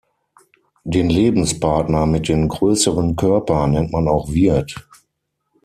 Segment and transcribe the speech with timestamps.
[0.83, 4.87] Den Lebenspartner mit dem größeren Körper nennt man auch Wirt.